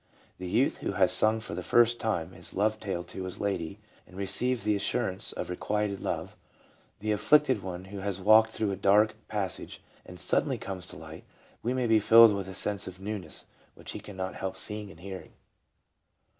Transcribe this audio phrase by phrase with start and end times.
[0.39, 3.77] The youth who has sung for the first time his love tale to his lady
[4.07, 6.35] and receives the assurance of requited love,
[7.01, 11.03] the afflicted one who has walked through a dark passage and suddenly comes to the
[11.03, 11.23] light,
[11.63, 13.45] may be filled with a sense of newness
[13.75, 15.33] which he cannot help" seeing" and" hearing."